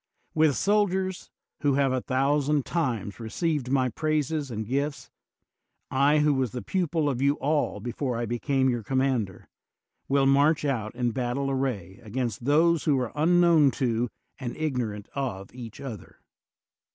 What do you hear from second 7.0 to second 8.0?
of you all